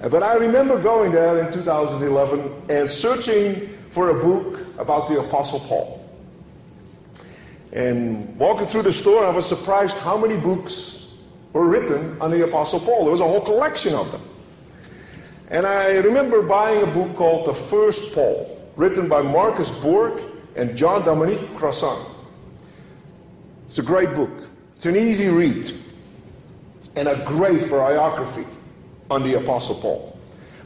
Uh, 0.00 0.08
But 0.08 0.22
I 0.22 0.34
remember 0.36 0.80
going 0.80 1.10
there 1.10 1.44
in 1.44 1.52
2011 1.52 2.52
and 2.70 2.88
searching 2.88 3.68
for 3.90 4.10
a 4.10 4.14
book 4.14 4.60
about 4.78 5.08
the 5.08 5.18
Apostle 5.20 5.58
Paul. 5.60 6.04
And 7.72 8.36
walking 8.38 8.66
through 8.66 8.82
the 8.82 8.92
store, 8.92 9.26
I 9.26 9.30
was 9.30 9.46
surprised 9.46 9.96
how 9.98 10.16
many 10.16 10.36
books 10.36 11.16
were 11.52 11.66
written 11.66 12.20
on 12.20 12.30
the 12.30 12.44
Apostle 12.44 12.80
Paul. 12.80 13.02
There 13.02 13.10
was 13.10 13.20
a 13.20 13.24
whole 13.24 13.40
collection 13.40 13.94
of 13.94 14.10
them. 14.12 14.22
And 15.50 15.66
I 15.66 15.96
remember 15.96 16.42
buying 16.42 16.82
a 16.82 16.86
book 16.86 17.16
called 17.16 17.46
The 17.46 17.54
First 17.54 18.14
Paul, 18.14 18.56
written 18.76 19.08
by 19.08 19.22
Marcus 19.22 19.70
Borg 19.82 20.20
and 20.56 20.76
John 20.76 21.04
Dominic 21.04 21.40
Crossan. 21.56 21.98
It's 23.66 23.78
a 23.78 23.82
great 23.82 24.14
book. 24.14 24.30
It's 24.76 24.86
an 24.86 24.96
easy 24.96 25.28
read 25.28 25.72
and 26.96 27.08
a 27.08 27.22
great 27.24 27.70
biography 27.70 28.46
on 29.10 29.22
the 29.22 29.34
Apostle 29.34 29.76
Paul. 29.76 30.18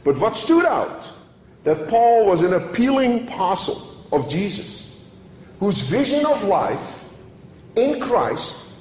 But 0.03 0.17
what 0.17 0.35
stood 0.35 0.65
out 0.65 1.09
that 1.63 1.87
Paul 1.87 2.25
was 2.25 2.43
an 2.43 2.53
appealing 2.53 3.27
apostle 3.27 4.05
of 4.11 4.29
Jesus, 4.29 5.01
whose 5.59 5.79
vision 5.79 6.25
of 6.25 6.43
life 6.43 7.05
in 7.75 7.99
Christ 7.99 8.71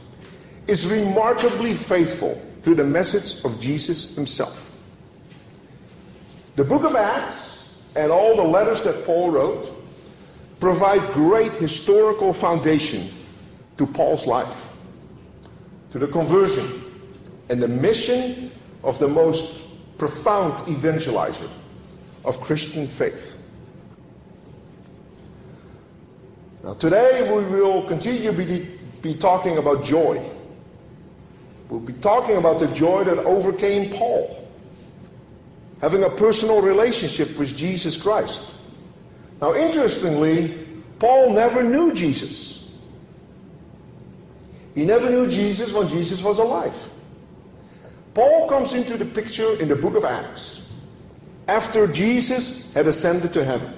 is 0.67 0.91
remarkably 0.91 1.75
faithful 1.75 2.41
to 2.65 2.75
the 2.75 2.85
message 2.85 3.45
of 3.45 3.61
Jesus 3.61 4.15
himself. 4.15 4.73
The 6.57 6.65
book 6.65 6.85
of 6.85 6.95
Acts 6.95 7.75
and 7.97 8.11
all 8.11 8.37
the 8.37 8.43
letters 8.43 8.83
that 8.83 9.05
Paul 9.05 9.31
wrote 9.31 9.73
provide 10.61 11.01
great 11.13 11.53
historical 11.53 12.33
foundation 12.33 13.09
to 13.79 13.87
Paul's 13.87 14.27
life, 14.27 14.73
to 15.91 15.99
the 15.99 16.07
conversion 16.07 16.92
and 17.53 17.63
the 17.63 17.69
mission 17.69 18.51
of 18.83 18.99
the 18.99 19.07
most 19.07 19.61
profound 19.99 20.55
evangelizer 20.65 21.51
of 22.25 22.41
Christian 22.41 22.87
faith. 22.87 23.37
Now, 26.65 26.73
today 26.73 27.31
we 27.31 27.45
will 27.45 27.83
continue 27.83 28.33
to 28.33 28.67
be, 29.03 29.15
talking 29.17 29.59
about 29.59 29.85
joy. 29.85 30.19
We'll 31.69 31.81
be 31.81 31.93
talking 31.93 32.39
about 32.39 32.59
the 32.59 32.69
joy 32.69 33.05
that 33.05 33.19
overcame 33.19 33.93
Paul. 33.93 34.49
having 35.83 36.05
a 36.05 36.11
personal 36.11 36.63
relationship 36.63 37.37
with 37.37 37.55
Jesus 37.55 38.01
Christ. 38.01 38.51
Now, 39.43 39.53
interestingly, 39.55 40.57
Paul 40.99 41.35
never 41.35 41.63
knew 41.63 41.93
Jesus. 41.93 42.79
He 44.75 44.87
never 44.87 45.11
knew 45.11 45.29
Jesus 45.29 45.71
when 45.75 45.87
Jesus 45.89 46.23
was 46.23 46.39
alive. 46.39 46.93
Paul 48.15 48.49
comes 48.49 48.75
into 48.75 48.97
the 48.97 49.07
picture 49.07 49.61
in 49.61 49.69
the 49.69 49.77
book 49.77 49.97
of 49.97 50.05
Acts 50.05 50.71
after 51.49 51.87
Jesus 51.87 52.73
had 52.75 52.87
ascended 52.87 53.33
to 53.33 53.45
heaven. 53.45 53.73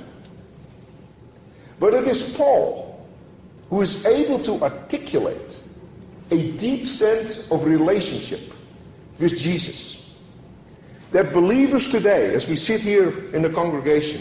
But 1.78 1.94
it 1.94 2.06
is 2.06 2.36
Paul 2.36 3.06
who 3.70 3.80
is 3.80 4.04
able 4.06 4.38
to 4.40 4.62
articulate 4.62 5.62
a 6.30 6.52
deep 6.52 6.86
sense 6.86 7.50
of 7.50 7.64
relationship 7.64 8.52
with 9.18 9.38
Jesus. 9.38 10.16
That 11.12 11.32
believers 11.32 11.90
today, 11.90 12.34
as 12.34 12.48
we 12.48 12.56
sit 12.56 12.80
here 12.80 13.08
in 13.34 13.42
the 13.42 13.50
congregation, 13.50 14.20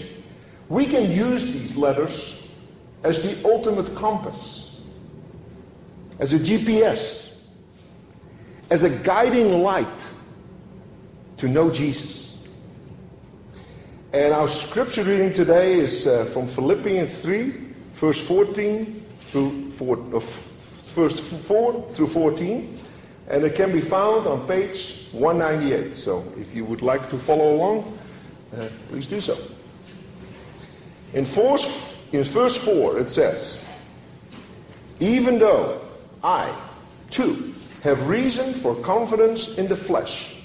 we 0.70 0.86
can 0.86 1.12
use 1.12 1.52
these 1.54 1.76
letters 1.76 2.50
as 3.04 3.22
the 3.22 3.50
ultimate 3.50 3.94
compass, 3.96 4.86
as 6.20 6.34
a 6.34 6.40
GPS, 6.40 7.33
as 8.74 8.82
a 8.82 8.90
guiding 9.04 9.62
light 9.62 10.10
to 11.38 11.48
know 11.48 11.70
Jesus. 11.70 12.44
And 14.14 14.34
our 14.34 14.48
scripture 14.48 15.04
reading 15.04 15.32
today 15.32 15.74
is 15.74 16.08
uh, 16.08 16.26
from 16.26 16.48
Philippians 16.48 17.22
3, 17.22 17.54
verse 17.94 18.20
14 18.20 19.06
through 19.30 19.70
4, 19.74 19.98
uh, 20.16 20.20
verse 20.20 21.48
4 21.48 21.92
through 21.94 22.08
14. 22.08 22.80
And 23.30 23.44
it 23.44 23.54
can 23.54 23.72
be 23.72 23.80
found 23.80 24.26
on 24.26 24.48
page 24.48 25.08
198. 25.12 25.96
So 25.96 26.26
if 26.36 26.56
you 26.56 26.66
would 26.66 26.82
like 26.82 27.12
to 27.12 27.18
follow 27.20 27.54
along, 27.54 27.96
uh, 28.58 28.70
please 28.90 29.06
do 29.06 29.22
so. 29.22 29.38
In, 31.14 31.26
verse, 31.26 32.04
in 32.12 32.24
verse 32.24 32.58
4, 32.58 32.98
it 32.98 33.12
says, 33.12 33.64
Even 35.00 35.38
though 35.38 35.80
I, 36.24 36.52
too, 37.12 37.53
have 37.84 38.08
reason 38.08 38.54
for 38.54 38.74
confidence 38.76 39.58
in 39.58 39.68
the 39.68 39.76
flesh, 39.76 40.42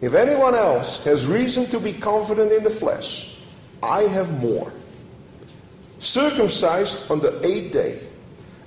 if 0.00 0.14
anyone 0.14 0.54
else 0.54 1.04
has 1.04 1.26
reason 1.26 1.66
to 1.66 1.78
be 1.78 1.92
confident 1.92 2.50
in 2.50 2.64
the 2.64 2.70
flesh, 2.70 3.36
I 3.82 4.04
have 4.04 4.32
more. 4.40 4.72
Circumcised 5.98 7.10
on 7.10 7.20
the 7.20 7.46
eighth 7.46 7.72
day, 7.72 8.00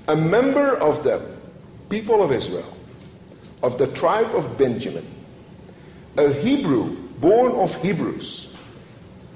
a 0.08 0.16
member 0.16 0.76
of 0.78 1.04
the 1.04 1.20
people 1.90 2.24
of 2.24 2.32
Israel, 2.32 2.72
of 3.64 3.80
the 3.80 3.88
tribe 3.88 4.34
of 4.36 4.56
Benjamin, 4.58 5.06
a 6.18 6.32
Hebrew 6.32 6.96
born 7.20 7.54
of 7.54 7.76
Hebrews. 7.82 8.56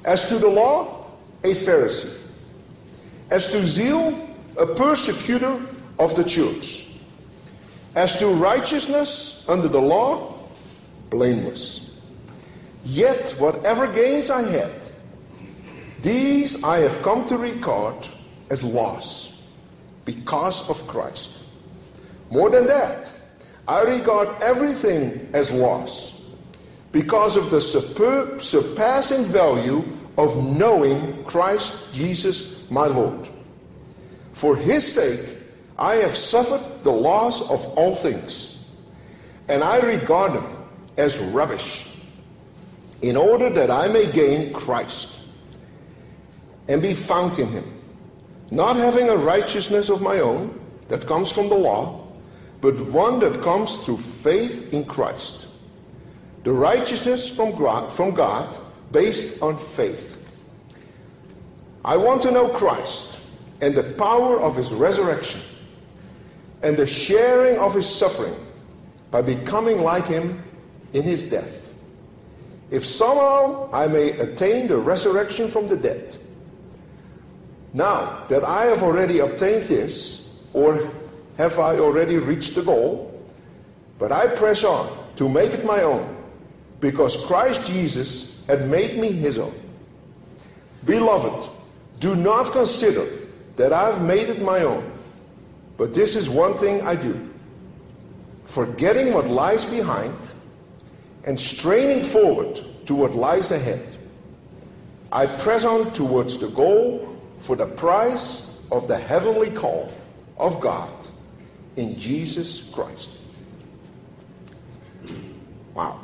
As 0.05 0.27
to 0.29 0.37
the 0.37 0.47
law, 0.47 1.07
a 1.43 1.53
Pharisee. 1.53 2.19
As 3.31 3.47
to 3.47 3.65
zeal, 3.65 4.29
a 4.57 4.65
persecutor 4.65 5.59
of 5.97 6.15
the 6.15 6.23
church. 6.23 6.90
As 7.95 8.17
to 8.19 8.27
righteousness 8.27 9.47
under 9.49 9.67
the 9.67 9.81
law, 9.81 10.33
blameless. 11.09 12.01
Yet 12.85 13.31
whatever 13.31 13.85
gains 13.91 14.29
I 14.29 14.41
had, 14.43 14.71
these 16.01 16.63
I 16.63 16.79
have 16.79 17.01
come 17.03 17.27
to 17.27 17.37
regard 17.37 18.07
as 18.49 18.63
loss 18.63 19.45
because 20.05 20.69
of 20.69 20.87
Christ. 20.87 21.31
More 22.31 22.49
than 22.49 22.65
that, 22.67 23.11
I 23.67 23.81
regard 23.83 24.29
everything 24.41 25.29
as 25.33 25.51
loss 25.51 26.29
because 26.91 27.37
of 27.37 27.51
the 27.51 27.61
super, 27.61 28.39
surpassing 28.39 29.25
value 29.25 29.83
of 30.17 30.43
knowing 30.43 31.23
Christ 31.25 31.93
Jesus 31.93 32.69
my 32.71 32.87
Lord. 32.87 33.29
For 34.33 34.55
his 34.55 34.91
sake, 34.91 35.40
I 35.77 35.95
have 35.95 36.15
suffered 36.15 36.83
the 36.83 36.91
loss 36.91 37.49
of 37.49 37.65
all 37.77 37.95
things, 37.95 38.75
and 39.47 39.63
I 39.63 39.77
regard 39.79 40.33
them 40.33 40.47
as 40.97 41.17
rubbish, 41.17 41.89
in 43.01 43.17
order 43.17 43.49
that 43.49 43.71
I 43.71 43.87
may 43.87 44.11
gain 44.11 44.53
Christ 44.53 45.25
and 46.67 46.81
be 46.81 46.93
found 46.93 47.39
in 47.39 47.47
him, 47.47 47.81
not 48.51 48.75
having 48.75 49.09
a 49.09 49.17
righteousness 49.17 49.89
of 49.89 50.01
my 50.01 50.19
own 50.19 50.59
that 50.87 51.07
comes 51.07 51.31
from 51.31 51.49
the 51.49 51.55
law, 51.55 52.05
but 52.59 52.79
one 52.91 53.19
that 53.19 53.41
comes 53.41 53.77
through 53.77 53.97
faith 53.97 54.71
in 54.73 54.85
Christ. 54.85 55.47
The 56.43 56.53
righteousness 56.53 57.33
from 57.33 57.55
God, 57.55 57.91
from 57.91 58.11
God 58.13 58.57
based 58.91 59.41
on 59.41 59.57
faith. 59.57 60.17
I 61.83 61.97
want 61.97 62.21
to 62.23 62.31
know 62.31 62.49
Christ 62.49 63.19
and 63.61 63.73
the 63.73 63.83
power 63.83 64.39
of 64.39 64.55
his 64.55 64.71
resurrection 64.71 65.41
and 66.63 66.77
the 66.77 66.85
sharing 66.85 67.57
of 67.57 67.73
his 67.73 67.87
suffering 67.87 68.35
by 69.09 69.21
becoming 69.21 69.81
like 69.81 70.05
him 70.05 70.41
in 70.93 71.03
his 71.03 71.29
death. 71.29 71.71
If 72.69 72.85
somehow 72.85 73.69
I 73.73 73.87
may 73.87 74.11
attain 74.11 74.67
the 74.67 74.77
resurrection 74.77 75.49
from 75.49 75.67
the 75.67 75.75
dead. 75.75 76.15
Now 77.73 78.25
that 78.29 78.43
I 78.43 78.65
have 78.65 78.83
already 78.83 79.19
obtained 79.19 79.63
this, 79.63 80.47
or 80.53 80.89
have 81.37 81.59
I 81.59 81.77
already 81.77 82.17
reached 82.17 82.55
the 82.55 82.61
goal? 82.61 83.07
But 83.97 84.11
I 84.11 84.27
press 84.35 84.63
on 84.63 84.89
to 85.15 85.29
make 85.29 85.51
it 85.51 85.65
my 85.65 85.83
own, 85.83 86.15
because 86.79 87.25
Christ 87.25 87.65
Jesus 87.67 88.45
had 88.47 88.69
made 88.69 88.97
me 88.97 89.11
his 89.11 89.37
own. 89.37 89.53
Beloved, 90.85 91.49
do 91.99 92.15
not 92.15 92.51
consider 92.51 93.05
that 93.55 93.71
I've 93.71 94.01
made 94.01 94.29
it 94.29 94.41
my 94.41 94.63
own, 94.63 94.90
but 95.77 95.93
this 95.93 96.15
is 96.15 96.29
one 96.29 96.57
thing 96.57 96.81
I 96.81 96.95
do. 96.95 97.29
Forgetting 98.45 99.13
what 99.13 99.27
lies 99.27 99.65
behind 99.65 100.33
and 101.23 101.39
straining 101.39 102.03
forward 102.03 102.59
to 102.85 102.95
what 102.95 103.13
lies 103.13 103.51
ahead, 103.51 103.95
I 105.11 105.25
press 105.25 105.65
on 105.65 105.91
towards 105.93 106.37
the 106.37 106.49
goal 106.49 107.17
for 107.37 107.55
the 107.55 107.65
prize 107.65 108.65
of 108.71 108.87
the 108.87 108.97
heavenly 108.97 109.49
call 109.49 109.91
of 110.37 110.59
God 110.61 110.93
in 111.75 111.97
Jesus 111.97 112.69
Christ. 112.71 113.19
Wow. 115.73 115.99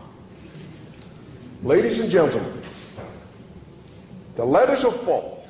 Ladies 1.63 1.99
and 1.99 2.09
gentlemen, 2.09 2.61
the 4.35 4.45
letters 4.45 4.83
of 4.83 5.03
Paul 5.03 5.45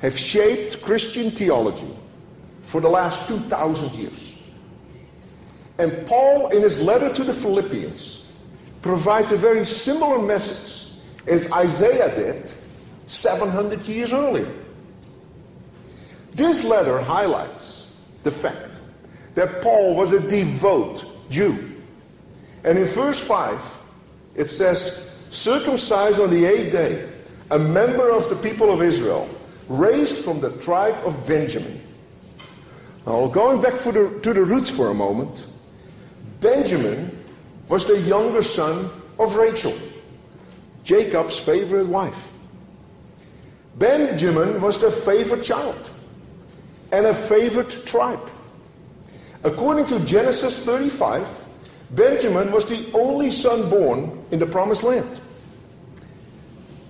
have 0.00 0.18
shaped 0.18 0.82
Christian 0.82 1.30
theology 1.30 1.94
for 2.76 2.82
the 2.82 2.90
last 2.90 3.26
2,000 3.26 3.90
years. 3.94 4.38
And 5.78 6.06
Paul, 6.06 6.48
in 6.48 6.60
his 6.60 6.82
letter 6.82 7.10
to 7.10 7.24
the 7.24 7.32
Philippians, 7.32 8.30
provides 8.82 9.32
a 9.32 9.36
very 9.36 9.64
similar 9.64 10.18
message 10.18 11.00
as 11.26 11.50
Isaiah 11.54 12.14
did 12.14 12.52
700 13.06 13.80
years 13.86 14.12
earlier. 14.12 14.52
This 16.34 16.64
letter 16.64 17.00
highlights 17.00 17.96
the 18.24 18.30
fact 18.30 18.78
that 19.36 19.62
Paul 19.62 19.96
was 19.96 20.12
a 20.12 20.20
devout 20.20 21.02
Jew. 21.30 21.56
And 22.62 22.76
in 22.76 22.84
verse 22.84 23.26
5, 23.26 23.58
it 24.34 24.50
says, 24.50 25.18
circumcised 25.30 26.20
on 26.20 26.28
the 26.28 26.44
eighth 26.44 26.72
day, 26.72 27.08
a 27.50 27.58
member 27.58 28.10
of 28.10 28.28
the 28.28 28.36
people 28.36 28.70
of 28.70 28.82
Israel, 28.82 29.26
raised 29.70 30.22
from 30.22 30.40
the 30.40 30.50
tribe 30.58 31.02
of 31.06 31.26
Benjamin. 31.26 31.80
Now, 33.06 33.28
going 33.28 33.62
back 33.62 33.74
the, 33.78 34.18
to 34.22 34.34
the 34.34 34.42
roots 34.42 34.68
for 34.68 34.90
a 34.90 34.94
moment, 34.94 35.46
Benjamin 36.40 37.16
was 37.68 37.86
the 37.86 38.00
younger 38.00 38.42
son 38.42 38.90
of 39.18 39.36
Rachel, 39.36 39.74
Jacob's 40.82 41.38
favorite 41.38 41.86
wife. 41.86 42.32
Benjamin 43.76 44.60
was 44.60 44.80
the 44.80 44.90
favorite 44.90 45.44
child 45.44 45.90
and 46.90 47.06
a 47.06 47.14
favorite 47.14 47.86
tribe. 47.86 48.28
According 49.44 49.86
to 49.86 50.00
Genesis 50.04 50.64
35, 50.64 51.44
Benjamin 51.92 52.50
was 52.50 52.64
the 52.64 52.90
only 52.92 53.30
son 53.30 53.70
born 53.70 54.24
in 54.32 54.40
the 54.40 54.46
promised 54.46 54.82
land. 54.82 55.20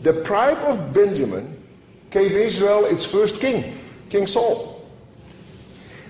The 0.03 0.25
tribe 0.25 0.59
of 0.59 0.95
Benjamin 0.95 1.63
gave 2.11 2.33
Israel 2.33 2.87
its 2.87 3.05
first 3.05 3.41
king, 3.41 3.79
King 4.09 4.27
Saul. 4.27 4.76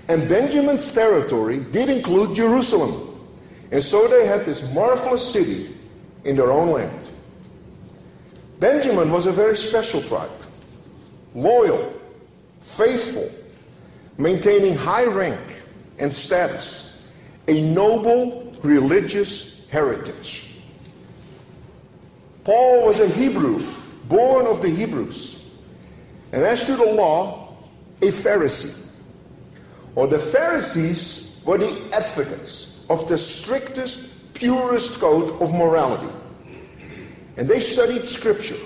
And 0.07 0.29
Benjamin's 0.29 0.91
territory 0.91 1.59
did 1.59 1.89
include 1.89 2.35
Jerusalem. 2.35 3.03
And 3.71 3.83
so 3.83 4.07
they 4.07 4.25
had 4.25 4.45
this 4.45 4.73
marvelous 4.73 5.33
city 5.33 5.75
in 6.23 6.35
their 6.35 6.51
own 6.51 6.71
land. 6.71 7.09
Benjamin 8.59 9.11
was 9.11 9.25
a 9.25 9.31
very 9.31 9.55
special 9.55 10.01
tribe, 10.01 10.31
loyal, 11.35 11.93
faithful, 12.61 13.29
maintaining 14.17 14.75
high 14.75 15.05
rank 15.05 15.39
and 15.99 16.13
status, 16.13 17.07
a 17.47 17.61
noble 17.61 18.55
religious 18.63 19.69
heritage. 19.69 20.55
Paul 22.43 22.85
was 22.85 22.99
a 23.01 23.07
Hebrew, 23.09 23.65
born 24.07 24.47
of 24.47 24.61
the 24.61 24.69
Hebrews. 24.69 25.51
And 26.31 26.43
as 26.43 26.63
to 26.63 26.75
the 26.75 26.85
law, 26.85 27.55
a 28.01 28.07
Pharisee. 28.07 28.86
Or 29.97 30.05
the 30.05 30.19
Pharisees 30.19 31.41
were 31.43 31.57
the 31.57 31.75
advocates 31.91 32.85
of 32.87 33.09
the 33.09 33.17
strictest, 33.17 34.31
purest 34.35 34.99
code 34.99 35.31
of 35.41 35.51
morality. 35.55 36.13
And 37.35 37.47
they 37.47 37.59
studied 37.59 38.07
Scripture. 38.07 38.59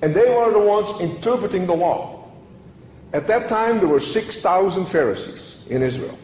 And 0.00 0.14
they 0.14 0.34
were 0.34 0.50
the 0.50 0.58
ones 0.58 0.98
interpreting 1.02 1.66
the 1.66 1.74
law. 1.74 2.30
At 3.12 3.26
that 3.26 3.46
time, 3.46 3.78
there 3.78 3.88
were 3.88 4.00
6,000 4.00 4.86
Pharisees 4.86 5.66
in 5.68 5.82
Israel. 5.82 6.18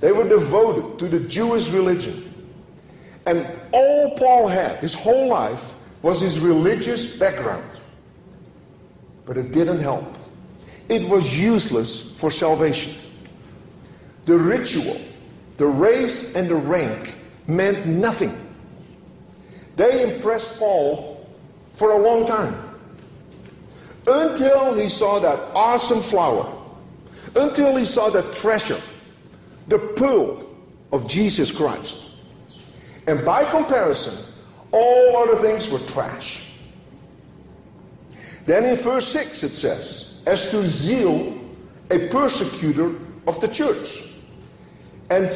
They 0.00 0.12
were 0.12 0.28
devoted 0.28 1.00
to 1.00 1.08
the 1.08 1.18
Jewish 1.26 1.68
religion. 1.70 2.32
And 3.26 3.44
all 3.72 4.16
Paul 4.16 4.46
had, 4.46 4.78
his 4.78 4.94
whole 4.94 5.26
life, 5.26 5.74
was 6.02 6.20
his 6.20 6.38
religious 6.38 7.18
background. 7.18 7.68
But 9.24 9.36
it 9.36 9.50
didn't 9.50 9.80
help. 9.80 10.15
It 10.88 11.08
was 11.08 11.38
useless 11.38 12.16
for 12.16 12.30
salvation. 12.30 12.94
The 14.24 14.36
ritual, 14.36 15.00
the 15.56 15.66
race, 15.66 16.36
and 16.36 16.48
the 16.48 16.56
rank 16.56 17.14
meant 17.46 17.86
nothing. 17.86 18.32
They 19.76 20.14
impressed 20.14 20.58
Paul 20.58 21.26
for 21.74 21.92
a 21.92 21.98
long 21.98 22.26
time. 22.26 22.54
Until 24.06 24.74
he 24.74 24.88
saw 24.88 25.18
that 25.18 25.38
awesome 25.54 26.00
flower, 26.00 26.52
until 27.34 27.76
he 27.76 27.84
saw 27.84 28.08
that 28.10 28.32
treasure, 28.32 28.80
the 29.68 29.78
pearl 29.78 30.48
of 30.92 31.08
Jesus 31.08 31.50
Christ. 31.50 32.10
And 33.06 33.24
by 33.24 33.44
comparison, 33.50 34.32
all 34.72 35.16
other 35.16 35.36
things 35.36 35.70
were 35.70 35.80
trash. 35.80 36.50
Then 38.46 38.64
in 38.64 38.76
verse 38.76 39.08
6 39.08 39.42
it 39.42 39.52
says, 39.52 40.15
As 40.26 40.50
to 40.50 40.66
zeal, 40.66 41.38
a 41.90 42.08
persecutor 42.08 42.94
of 43.26 43.40
the 43.40 43.48
church. 43.48 44.12
And 45.10 45.30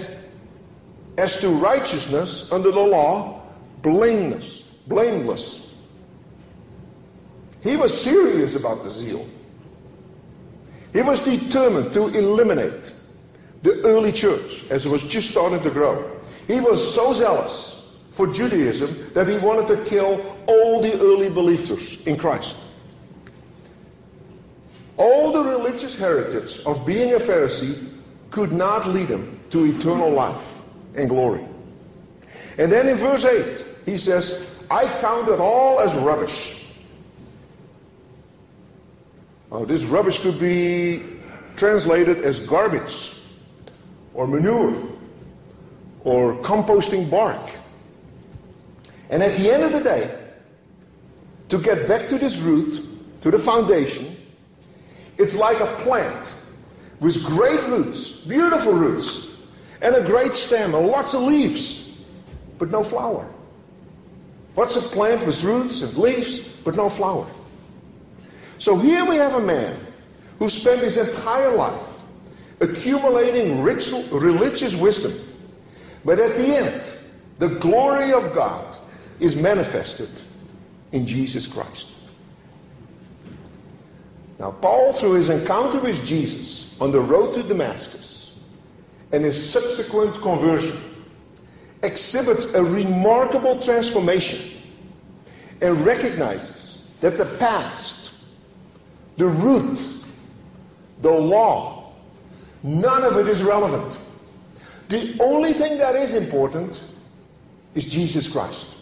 as 1.16 1.40
to 1.40 1.48
righteousness 1.48 2.50
under 2.50 2.70
the 2.70 2.80
law, 2.80 3.42
blameless. 3.82 4.78
Blameless. 4.86 5.82
He 7.62 7.76
was 7.76 7.98
serious 7.98 8.56
about 8.56 8.82
the 8.82 8.90
zeal. 8.90 9.28
He 10.92 11.02
was 11.02 11.20
determined 11.20 11.92
to 11.92 12.08
eliminate 12.08 12.92
the 13.62 13.80
early 13.82 14.10
church 14.10 14.68
as 14.70 14.86
it 14.86 14.88
was 14.88 15.02
just 15.02 15.30
starting 15.30 15.60
to 15.62 15.70
grow. 15.70 16.20
He 16.46 16.60
was 16.60 16.94
so 16.94 17.12
zealous 17.12 17.98
for 18.10 18.26
Judaism 18.26 19.12
that 19.12 19.28
he 19.28 19.38
wanted 19.38 19.68
to 19.68 19.84
kill 19.84 20.36
all 20.46 20.80
the 20.80 20.98
early 21.00 21.28
believers 21.28 22.04
in 22.06 22.16
Christ. 22.16 22.56
All 25.00 25.32
the 25.32 25.42
religious 25.42 25.98
heritage 25.98 26.60
of 26.66 26.84
being 26.84 27.14
a 27.14 27.16
Pharisee 27.16 27.90
could 28.30 28.52
not 28.52 28.86
lead 28.86 29.08
him 29.08 29.40
to 29.48 29.64
eternal 29.64 30.10
life 30.10 30.60
and 30.94 31.08
glory. 31.08 31.42
And 32.58 32.70
then 32.70 32.86
in 32.86 32.96
verse 32.96 33.24
8, 33.24 33.64
he 33.86 33.96
says, 33.96 34.62
I 34.70 34.84
count 35.00 35.30
it 35.30 35.40
all 35.40 35.80
as 35.80 35.94
rubbish. 35.96 36.66
Oh, 39.50 39.64
this 39.64 39.84
rubbish 39.84 40.18
could 40.18 40.38
be 40.38 41.02
translated 41.56 42.18
as 42.18 42.46
garbage 42.46 43.22
or 44.12 44.26
manure 44.26 44.86
or 46.04 46.34
composting 46.42 47.10
bark. 47.10 47.40
And 49.08 49.22
at 49.22 49.34
the 49.38 49.50
end 49.50 49.62
of 49.62 49.72
the 49.72 49.80
day, 49.80 50.14
to 51.48 51.56
get 51.56 51.88
back 51.88 52.10
to 52.10 52.18
this 52.18 52.36
root, 52.40 52.86
to 53.22 53.30
the 53.30 53.38
foundation, 53.38 54.19
it's 55.20 55.34
like 55.34 55.60
a 55.60 55.66
plant 55.82 56.34
with 57.00 57.22
great 57.26 57.62
roots, 57.68 58.24
beautiful 58.24 58.72
roots, 58.72 59.36
and 59.82 59.94
a 59.94 60.04
great 60.04 60.34
stem 60.34 60.74
and 60.74 60.86
lots 60.86 61.14
of 61.14 61.22
leaves, 61.22 62.04
but 62.58 62.70
no 62.70 62.82
flower. 62.82 63.26
What's 64.54 64.76
a 64.76 64.80
plant 64.80 65.26
with 65.26 65.42
roots 65.44 65.82
and 65.82 65.94
leaves, 65.96 66.48
but 66.64 66.74
no 66.74 66.88
flower? 66.88 67.26
So 68.58 68.76
here 68.76 69.04
we 69.04 69.16
have 69.16 69.34
a 69.34 69.40
man 69.40 69.78
who 70.38 70.48
spent 70.48 70.82
his 70.82 70.96
entire 70.96 71.54
life 71.54 72.02
accumulating 72.60 73.62
ritual, 73.62 74.02
religious 74.18 74.74
wisdom. 74.74 75.12
But 76.04 76.18
at 76.18 76.34
the 76.36 76.56
end, 76.56 76.96
the 77.38 77.48
glory 77.48 78.12
of 78.12 78.34
God 78.34 78.76
is 79.18 79.40
manifested 79.40 80.10
in 80.92 81.06
Jesus 81.06 81.46
Christ. 81.46 81.88
Now, 84.40 84.52
Paul, 84.52 84.90
through 84.90 85.12
his 85.12 85.28
encounter 85.28 85.78
with 85.78 86.04
Jesus 86.06 86.80
on 86.80 86.92
the 86.92 87.00
road 87.00 87.34
to 87.34 87.42
Damascus 87.42 88.40
and 89.12 89.22
his 89.22 89.52
subsequent 89.52 90.14
conversion, 90.22 90.78
exhibits 91.82 92.54
a 92.54 92.64
remarkable 92.64 93.60
transformation 93.60 94.62
and 95.60 95.78
recognizes 95.82 96.96
that 97.02 97.18
the 97.18 97.26
past, 97.38 98.12
the 99.18 99.26
root, 99.26 99.84
the 101.02 101.10
law, 101.10 101.92
none 102.62 103.02
of 103.02 103.18
it 103.18 103.28
is 103.28 103.42
relevant. 103.42 103.98
The 104.88 105.18
only 105.20 105.52
thing 105.52 105.76
that 105.76 105.94
is 105.94 106.14
important 106.14 106.82
is 107.74 107.84
Jesus 107.84 108.26
Christ. 108.26 108.78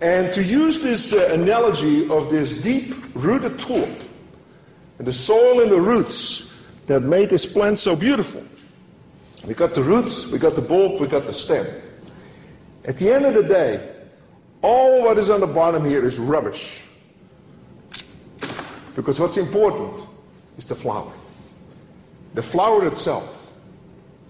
And 0.00 0.32
to 0.32 0.42
use 0.42 0.78
this 0.78 1.12
uh, 1.12 1.30
analogy 1.32 2.08
of 2.08 2.30
this 2.30 2.52
deep 2.60 2.94
rooted 3.14 3.58
tulip 3.58 4.00
and 4.98 5.06
the 5.06 5.12
soil 5.12 5.60
and 5.60 5.70
the 5.70 5.80
roots 5.80 6.58
that 6.86 7.00
made 7.00 7.28
this 7.28 7.44
plant 7.44 7.78
so 7.78 7.94
beautiful, 7.94 8.42
we 9.46 9.54
got 9.54 9.74
the 9.74 9.82
roots, 9.82 10.30
we 10.30 10.38
got 10.38 10.54
the 10.54 10.62
bulb, 10.62 11.00
we 11.00 11.06
got 11.06 11.24
the 11.24 11.32
stem. 11.32 11.66
At 12.84 12.96
the 12.96 13.12
end 13.12 13.26
of 13.26 13.34
the 13.34 13.42
day, 13.42 13.94
all 14.62 15.02
what 15.02 15.18
is 15.18 15.30
on 15.30 15.40
the 15.40 15.46
bottom 15.46 15.84
here 15.84 16.04
is 16.04 16.18
rubbish. 16.18 16.86
Because 18.94 19.20
what's 19.20 19.36
important 19.36 20.06
is 20.58 20.66
the 20.66 20.74
flower. 20.74 21.12
The 22.34 22.42
flower 22.42 22.86
itself, 22.86 23.52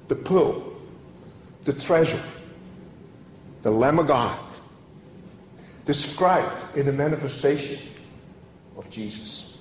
the 0.09 0.17
pearl, 0.17 0.73
the 1.65 1.73
treasure, 1.73 2.23
the 3.63 3.71
Lamb 3.71 3.99
of 3.99 4.09
God, 4.09 4.39
described 5.87 6.77
in 6.77 6.87
the 6.87 6.93
manifestation 6.93 7.79
of 8.77 8.89
Jesus. 8.91 9.59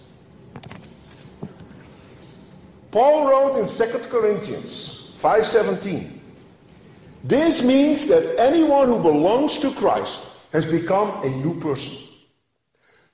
Paul 2.92 3.30
wrote 3.30 3.60
in 3.60 3.68
2 3.68 4.10
Corinthians 4.10 5.12
5:17, 5.18 6.22
"This 7.24 7.64
means 7.64 8.08
that 8.08 8.40
anyone 8.40 8.88
who 8.88 9.00
belongs 9.00 9.60
to 9.60 9.72
Christ 9.72 10.22
has 10.52 10.66
become 10.66 11.24
a 11.24 11.30
new 11.30 11.60
person. 11.60 11.98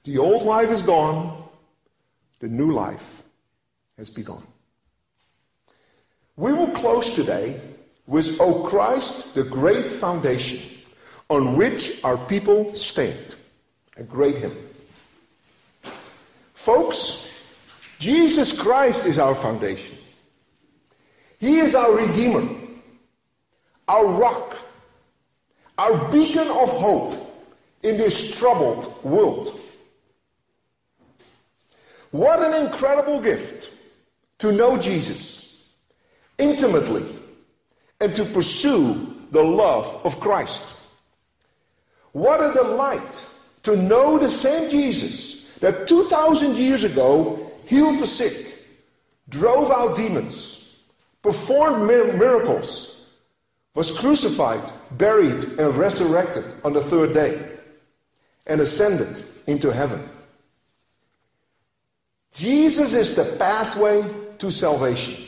The 0.04 0.18
old 0.18 0.44
life 0.44 0.70
is 0.70 0.82
gone, 0.82 1.44
the 2.40 2.48
new 2.48 2.72
life 2.72 3.24
has 3.98 4.10
begun." 4.10 4.44
We 6.38 6.54
will 6.54 6.72
close 6.72 7.16
today 7.16 7.60
with 8.08 8.40
O 8.40 8.64
Christ, 8.64 9.34
the 9.34 9.44
great 9.44 9.92
foundation 9.92 10.62
on 11.30 11.56
which 11.56 12.04
our 12.04 12.18
people 12.18 12.76
stand. 12.76 13.36
A 13.98 14.04
great 14.04 14.38
hymn. 14.38 14.56
Folks, 16.54 17.34
Jesus 18.00 18.60
Christ 18.60 19.06
is 19.06 19.20
our 19.20 19.36
foundation. 19.36 19.98
He 21.40 21.60
is 21.60 21.76
our 21.76 21.96
Redeemer, 21.96 22.48
our 23.88 24.06
rock, 24.06 24.58
our 25.78 26.12
beacon 26.12 26.48
of 26.48 26.70
hope 26.70 27.14
in 27.84 27.98
this 27.98 28.38
troubled 28.38 29.04
world. 29.04 29.60
What 32.12 32.40
an 32.40 32.66
incredible 32.66 33.20
gift 33.20 33.72
to 34.40 34.52
know 34.52 34.78
Jesus 34.78 35.70
intimately 36.38 37.06
and 38.02 38.16
to 38.16 38.26
pursue 38.26 39.16
the 39.32 39.44
love 39.44 40.02
of 40.04 40.20
Christ. 40.20 40.75
What 42.16 42.40
a 42.40 42.54
delight 42.54 43.28
to 43.64 43.76
know 43.76 44.18
the 44.18 44.30
same 44.30 44.72
Jesus 44.72 45.54
that 45.56 45.86
2,000 45.86 46.56
years 46.56 46.86
ago 46.86 47.52
healed 47.66 48.00
the 48.00 48.08
sick, 48.08 48.56
drove 49.28 49.70
out 49.70 49.98
demons, 49.98 50.78
performed 51.22 51.86
miracles, 51.86 53.12
was 53.74 54.00
crucified, 54.00 54.64
buried, 54.92 55.44
and 55.60 55.76
resurrected 55.76 56.46
on 56.64 56.72
the 56.72 56.82
third 56.82 57.14
day, 57.14 57.52
and 58.48 58.62
ascended 58.62 59.26
into 59.48 59.74
heaven. 59.74 60.02
Jesus 62.34 62.94
is 62.94 63.18
the 63.18 63.26
pathway 63.38 64.10
to 64.40 64.52
salvation. 64.52 65.22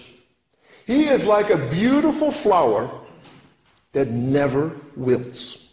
He 0.85 1.03
is 1.09 1.27
like 1.27 1.49
a 1.49 1.67
beautiful 1.67 2.31
flower 2.31 2.89
that 3.91 4.07
never 4.07 4.71
wilts. 4.95 5.66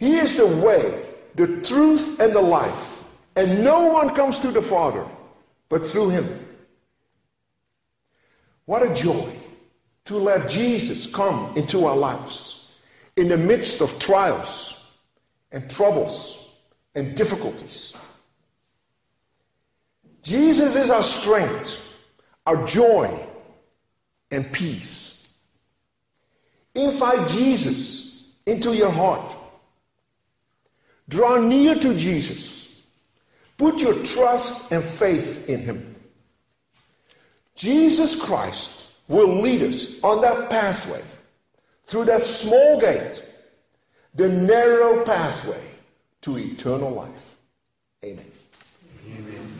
He 0.00 0.16
is 0.16 0.38
the 0.38 0.46
way, 0.46 1.04
the 1.34 1.60
truth, 1.60 2.18
and 2.20 2.32
the 2.32 2.40
life. 2.40 3.04
And 3.36 3.62
no 3.62 3.84
one 3.84 4.14
comes 4.14 4.40
to 4.40 4.50
the 4.50 4.62
Father 4.62 5.06
but 5.68 5.86
through 5.86 6.08
him. 6.08 6.46
What 8.64 8.82
a 8.82 8.94
joy 8.94 9.30
to 10.06 10.16
let 10.16 10.48
Jesus 10.48 11.06
come 11.06 11.54
into 11.54 11.84
our 11.84 11.96
lives 11.96 12.78
in 13.16 13.28
the 13.28 13.36
midst 13.36 13.82
of 13.82 13.98
trials 13.98 14.96
and 15.52 15.70
troubles 15.70 16.56
and 16.94 17.14
difficulties. 17.14 17.94
Jesus 20.22 20.76
is 20.76 20.90
our 20.90 21.02
strength, 21.02 21.78
our 22.46 22.66
joy, 22.66 23.26
and 24.30 24.50
peace. 24.50 25.28
Invite 26.74 27.28
Jesus 27.28 28.32
into 28.46 28.74
your 28.74 28.90
heart. 28.90 29.36
Draw 31.10 31.38
near 31.38 31.74
to 31.74 31.94
Jesus. 31.94 32.82
Put 33.58 33.78
your 33.78 33.94
trust 34.04 34.70
and 34.70 34.82
faith 34.82 35.48
in 35.48 35.60
him. 35.60 35.96
Jesus 37.56 38.22
Christ 38.22 38.92
will 39.08 39.40
lead 39.42 39.62
us 39.62 40.02
on 40.04 40.20
that 40.20 40.48
pathway, 40.48 41.02
through 41.84 42.04
that 42.04 42.24
small 42.24 42.80
gate, 42.80 43.24
the 44.14 44.28
narrow 44.28 45.04
pathway 45.04 45.60
to 46.22 46.38
eternal 46.38 46.90
life. 46.90 47.36
Amen. 48.04 48.30
Amen. 49.06 49.59